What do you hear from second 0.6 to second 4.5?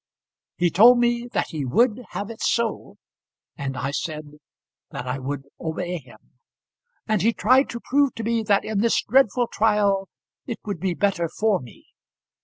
told me that he would have it so, and I said